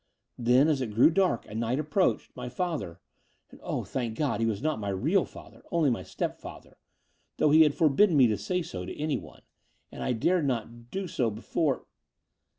Then, 0.39 0.67
as 0.67 0.81
it 0.81 0.95
grew 0.95 1.11
dark 1.11 1.45
and 1.47 1.59
night 1.59 1.77
approached, 1.77 2.35
my 2.35 2.49
father— 2.49 2.99
and, 3.51 3.59
oh, 3.61 3.83
thank 3.83 4.17
God, 4.17 4.39
he 4.39 4.47
was 4.47 4.59
not 4.63 4.79
my 4.79 4.89
recU 4.91 5.25
father, 5.27 5.61
only 5.69 5.91
my 5.91 6.01
stepfather, 6.01 6.79
though 7.37 7.51
he 7.51 7.61
had 7.61 7.75
for 7.75 7.87
bidden 7.87 8.17
me 8.17 8.25
to 8.25 8.35
say 8.39 8.63
so 8.63 8.83
to 8.83 8.99
any 8.99 9.19
one, 9.19 9.43
and 9.91 10.01
I 10.01 10.13
dared 10.13 10.47
not 10.47 10.89
do 10.89 11.07
so 11.07 11.29
before 11.29 11.85